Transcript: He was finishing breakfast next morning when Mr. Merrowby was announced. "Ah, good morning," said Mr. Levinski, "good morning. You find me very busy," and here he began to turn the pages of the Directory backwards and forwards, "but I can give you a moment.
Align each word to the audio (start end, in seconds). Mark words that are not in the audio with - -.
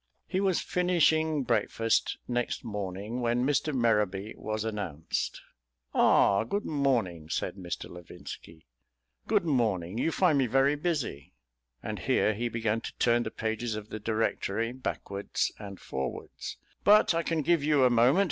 He 0.27 0.39
was 0.39 0.59
finishing 0.61 1.43
breakfast 1.43 2.17
next 2.27 2.63
morning 2.63 3.21
when 3.21 3.45
Mr. 3.45 3.71
Merrowby 3.71 4.33
was 4.35 4.65
announced. 4.65 5.43
"Ah, 5.93 6.43
good 6.43 6.65
morning," 6.65 7.29
said 7.29 7.53
Mr. 7.55 7.87
Levinski, 7.87 8.65
"good 9.27 9.45
morning. 9.45 9.99
You 9.99 10.11
find 10.11 10.39
me 10.39 10.47
very 10.47 10.73
busy," 10.75 11.33
and 11.83 11.99
here 11.99 12.33
he 12.33 12.49
began 12.49 12.81
to 12.81 12.97
turn 12.97 13.21
the 13.21 13.29
pages 13.29 13.75
of 13.75 13.89
the 13.89 13.99
Directory 13.99 14.71
backwards 14.71 15.51
and 15.59 15.79
forwards, 15.79 16.57
"but 16.83 17.13
I 17.13 17.21
can 17.21 17.43
give 17.43 17.63
you 17.63 17.83
a 17.83 17.91
moment. 17.91 18.19